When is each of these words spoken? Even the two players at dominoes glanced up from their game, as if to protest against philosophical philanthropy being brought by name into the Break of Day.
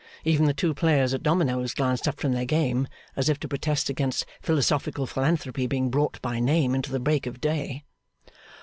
Even 0.25 0.47
the 0.47 0.53
two 0.55 0.73
players 0.73 1.13
at 1.13 1.21
dominoes 1.21 1.75
glanced 1.75 2.07
up 2.07 2.19
from 2.19 2.31
their 2.31 2.43
game, 2.43 2.87
as 3.15 3.29
if 3.29 3.39
to 3.39 3.47
protest 3.47 3.87
against 3.87 4.25
philosophical 4.41 5.05
philanthropy 5.05 5.67
being 5.67 5.91
brought 5.91 6.19
by 6.23 6.39
name 6.39 6.73
into 6.73 6.91
the 6.91 6.99
Break 6.99 7.27
of 7.27 7.39
Day. 7.39 7.83